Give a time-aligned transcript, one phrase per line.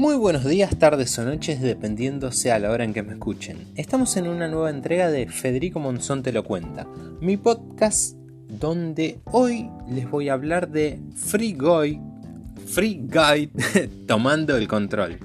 [0.00, 3.66] Muy buenos días, tardes o noches, dependiendo sea la hora en que me escuchen.
[3.76, 6.86] Estamos en una nueva entrega de Federico Monzón te lo cuenta,
[7.20, 8.16] mi podcast
[8.48, 12.00] donde hoy les voy a hablar de Free Guy,
[12.66, 13.50] Free Guy
[14.06, 15.18] tomando el control.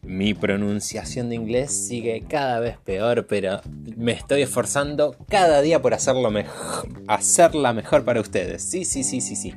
[0.00, 3.60] Mi pronunciación de inglés sigue cada vez peor, pero
[3.98, 8.62] me estoy esforzando cada día por hacerlo mejor, hacerla mejor para ustedes.
[8.62, 9.52] Sí, sí, sí, sí, sí.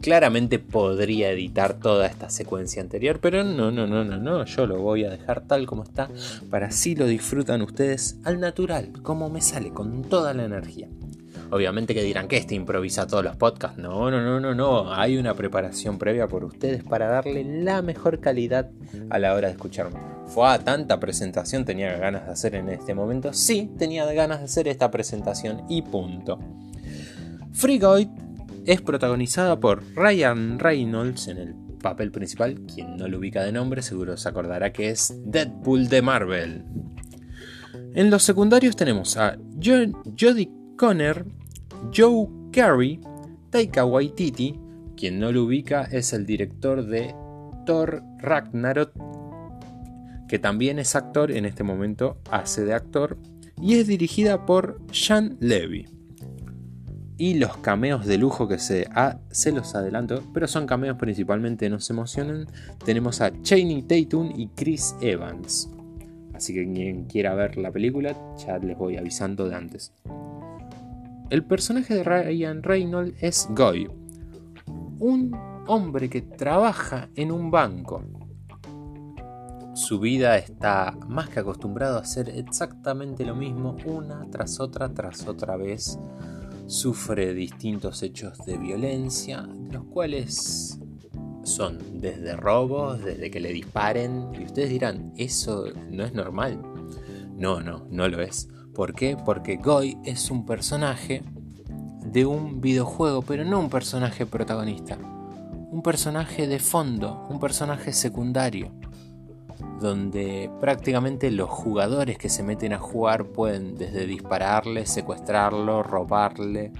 [0.00, 4.44] Claramente podría editar toda esta secuencia anterior, pero no, no, no, no, no.
[4.44, 6.08] Yo lo voy a dejar tal como está
[6.50, 10.88] para así lo disfrutan ustedes al natural, como me sale, con toda la energía.
[11.50, 13.78] Obviamente que dirán que este improvisa todos los podcasts.
[13.78, 14.92] No, no, no, no, no.
[14.92, 18.70] Hay una preparación previa por ustedes para darle la mejor calidad
[19.10, 20.00] a la hora de escucharme.
[20.26, 23.32] ¿Fue a tanta presentación tenía ganas de hacer en este momento?
[23.32, 26.38] Sí, tenía ganas de hacer esta presentación y punto.
[27.52, 28.08] Freegoid
[28.66, 32.60] es protagonizada por Ryan Reynolds en el papel principal.
[32.72, 36.64] Quien no lo ubica de nombre seguro se acordará que es Deadpool de Marvel.
[37.94, 41.24] En los secundarios tenemos a Jodie Conner,
[41.94, 43.00] Joe Carey,
[43.50, 44.58] Taika Waititi,
[44.96, 47.14] quien no lo ubica es el director de
[47.66, 48.92] Thor Ragnarok,
[50.28, 53.18] que también es actor, en este momento hace de actor,
[53.60, 55.86] y es dirigida por Sean Levy.
[57.16, 58.88] Y los cameos de lujo que se,
[59.30, 62.46] se los adelanto, pero son cameos principalmente, no se emocionen.
[62.84, 65.70] Tenemos a Channing Tatum y Chris Evans.
[66.34, 69.92] Así que quien quiera ver la película, ya les voy avisando de antes.
[71.30, 73.88] El personaje de Ryan Reynolds es Goy,
[74.98, 75.34] un
[75.66, 78.02] hombre que trabaja en un banco.
[79.74, 85.26] Su vida está más que acostumbrado a hacer exactamente lo mismo una tras otra tras
[85.26, 85.98] otra vez.
[86.66, 90.78] Sufre distintos hechos de violencia, los cuales
[91.42, 96.60] son desde robos, desde que le disparen, y ustedes dirán, eso no es normal.
[97.36, 98.48] No, no, no lo es.
[98.74, 99.16] ¿Por qué?
[99.16, 101.22] Porque Goy es un personaje
[102.04, 104.96] de un videojuego, pero no un personaje protagonista.
[104.96, 108.72] Un personaje de fondo, un personaje secundario,
[109.84, 116.72] donde prácticamente los jugadores que se meten a jugar pueden desde dispararle, secuestrarlo, robarle,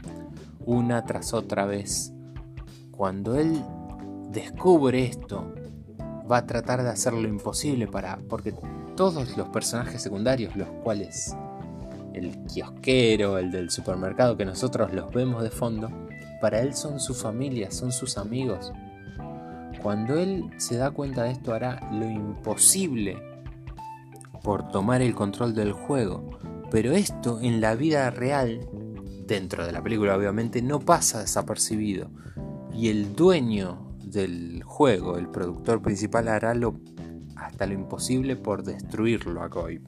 [0.65, 2.15] una tras otra vez.
[2.91, 3.62] Cuando él
[4.31, 5.53] descubre esto,
[6.31, 8.16] va a tratar de hacer lo imposible para...
[8.26, 8.54] porque
[8.97, 11.36] todos los personajes secundarios, los cuales
[12.15, 15.91] el kiosquero, el del supermercado que nosotros los vemos de fondo,
[16.41, 18.72] para él son su familia, son sus amigos.
[19.84, 23.19] Cuando él se da cuenta de esto hará lo imposible
[24.43, 26.39] por tomar el control del juego.
[26.71, 28.67] Pero esto en la vida real,
[29.27, 32.09] dentro de la película obviamente, no pasa desapercibido.
[32.72, 36.81] Y el dueño del juego, el productor principal, hará lo,
[37.37, 39.83] hasta lo imposible por destruirlo a Koi.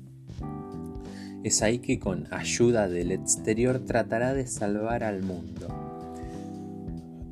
[1.42, 5.85] Es ahí que con ayuda del exterior tratará de salvar al mundo.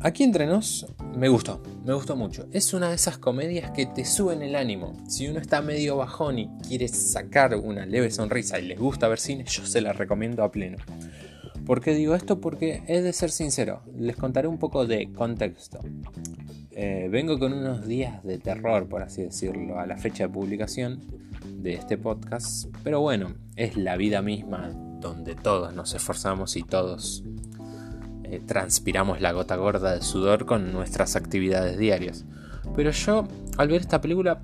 [0.04, 2.46] Aquí entre nos me gustó, me gustó mucho.
[2.52, 4.92] Es una de esas comedias que te suben el ánimo.
[5.08, 9.18] Si uno está medio bajón y quiere sacar una leve sonrisa y les gusta ver
[9.18, 10.76] cine, yo se la recomiendo a pleno.
[11.64, 12.38] ¿Por qué digo esto?
[12.38, 13.80] Porque es de ser sincero.
[13.96, 15.80] Les contaré un poco de contexto.
[16.72, 21.00] Eh, vengo con unos días de terror, por así decirlo, a la fecha de publicación
[21.62, 22.66] de este podcast.
[22.82, 24.68] Pero bueno, es la vida misma
[25.00, 27.24] donde todos nos esforzamos y todos
[28.34, 32.24] eh, transpiramos la gota gorda de sudor con nuestras actividades diarias.
[32.74, 34.42] Pero yo, al ver esta película,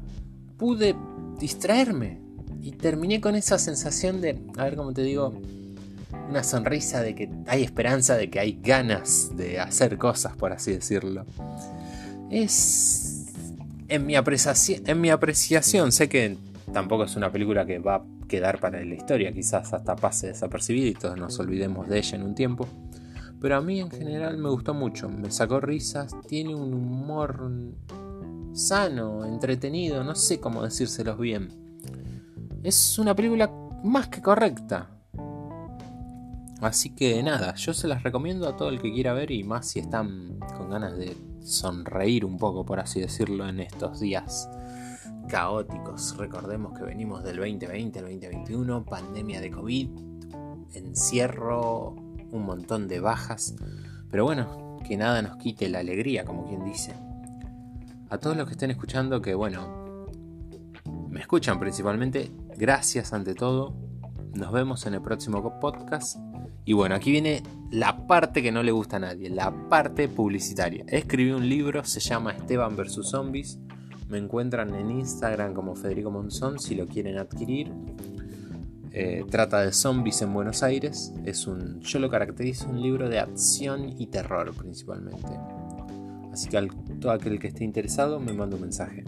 [0.57, 0.95] pude
[1.39, 2.21] distraerme
[2.61, 5.35] y terminé con esa sensación de, a ver cómo te digo,
[6.29, 10.73] una sonrisa de que hay esperanza, de que hay ganas de hacer cosas, por así
[10.73, 11.25] decirlo.
[12.31, 13.27] Es...
[13.89, 16.37] En mi, apreciación, en mi apreciación, sé que
[16.73, 20.87] tampoco es una película que va a quedar para la historia, quizás hasta pase desapercibida
[20.87, 22.69] y todos nos olvidemos de ella en un tiempo.
[23.41, 27.51] Pero a mí en general me gustó mucho, me sacó risas, tiene un humor
[28.53, 31.49] sano, entretenido, no sé cómo decírselos bien.
[32.63, 33.51] Es una película
[33.83, 34.91] más que correcta.
[36.61, 39.69] Así que nada, yo se las recomiendo a todo el que quiera ver y más
[39.69, 44.47] si están con ganas de sonreír un poco, por así decirlo, en estos días
[45.29, 46.17] caóticos.
[46.19, 49.89] Recordemos que venimos del 2020 al 2021, pandemia de COVID,
[50.75, 51.95] encierro,
[52.33, 53.55] un montón de bajas.
[54.11, 56.95] Pero bueno, que nada nos quite la alegría, como quien dice.
[58.09, 60.07] A todos los que estén escuchando, que bueno,
[61.09, 63.75] me escuchan principalmente, gracias ante todo.
[64.35, 66.17] Nos vemos en el próximo podcast.
[66.65, 70.85] Y bueno, aquí viene la parte que no le gusta a nadie, la parte publicitaria.
[70.89, 73.01] Escribí un libro, se llama Esteban vs.
[73.03, 73.59] Zombies
[74.09, 77.73] Me encuentran en Instagram como Federico Monzón si lo quieren adquirir.
[78.93, 81.13] Eh, trata de zombies en Buenos Aires.
[81.25, 85.29] Es un, yo lo caracterizo un libro de acción y terror principalmente.
[86.33, 86.69] Así que
[87.01, 89.05] todo aquel que esté interesado me manda un mensaje.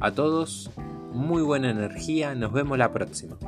[0.00, 0.70] A todos,
[1.12, 3.38] muy buena energía, nos vemos la próxima.